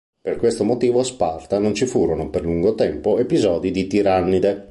Per 0.19 0.35
questo 0.37 0.63
motivo 0.63 1.01
a 1.01 1.03
Sparta 1.03 1.59
non 1.59 1.75
ci 1.75 1.85
furono 1.85 2.27
per 2.31 2.41
lungo 2.41 2.73
tempo 2.73 3.19
episodi 3.19 3.69
di 3.69 3.85
tirannide. 3.85 4.59